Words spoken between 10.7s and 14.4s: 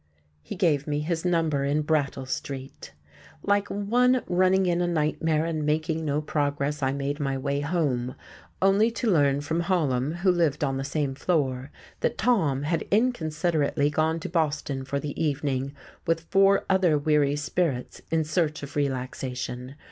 the same floor, that Tom had inconsiderately gone to